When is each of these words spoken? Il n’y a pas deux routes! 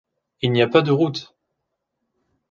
Il 0.41 0.51
n’y 0.51 0.63
a 0.63 0.67
pas 0.67 0.81
deux 0.81 0.93
routes! 0.93 1.35